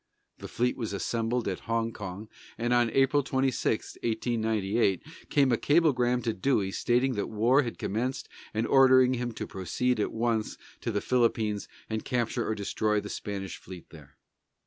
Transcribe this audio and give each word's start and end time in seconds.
The 0.39 0.47
fleet 0.47 0.77
was 0.77 0.93
assembled 0.93 1.47
at 1.47 1.59
Hong 1.69 1.93
Kong, 1.93 2.27
and 2.57 2.73
on 2.73 2.89
April 2.89 3.21
26, 3.21 3.99
1898, 4.03 5.05
came 5.29 5.51
a 5.51 5.57
cablegram 5.57 6.23
to 6.23 6.33
Dewey 6.33 6.71
stating 6.71 7.13
that 7.13 7.29
war 7.29 7.61
had 7.61 7.77
commenced 7.77 8.27
and 8.51 8.65
ordering 8.65 9.13
him 9.13 9.31
to 9.33 9.45
proceed 9.45 9.99
at 9.99 10.11
once 10.11 10.57
to 10.79 10.91
the 10.91 11.01
Philippines 11.01 11.67
and 11.87 12.03
capture 12.03 12.47
or 12.47 12.55
destroy 12.55 12.99
the 12.99 13.09
Spanish 13.09 13.57
fleet 13.57 13.91
there. 13.91 14.17